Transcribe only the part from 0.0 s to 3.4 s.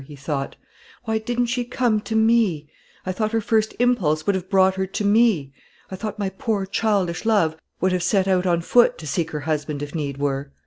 he thought; "why didn't she come to me? I thought her